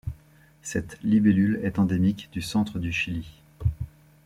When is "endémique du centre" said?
1.77-2.79